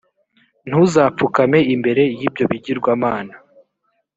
ntuzapfukame 0.67 1.59
imbere 1.73 2.03
y’ibyo 2.19 2.43
bigirwamana, 2.51 3.33